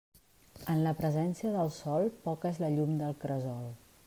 En 0.73 0.81
la 0.87 0.93
presència 1.01 1.53
del 1.57 1.71
sol, 1.77 2.09
poca 2.27 2.53
és 2.55 2.61
la 2.65 2.75
llum 2.79 3.01
del 3.05 3.19
cresol. 3.27 3.75